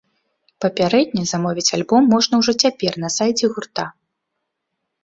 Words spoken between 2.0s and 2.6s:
можна ўжо